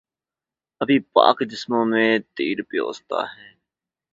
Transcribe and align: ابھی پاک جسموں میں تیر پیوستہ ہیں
ابھی 0.81 0.97
پاک 1.13 1.37
جسموں 1.51 1.85
میں 1.85 2.09
تیر 2.35 2.57
پیوستہ 2.69 3.19
ہیں 3.33 3.53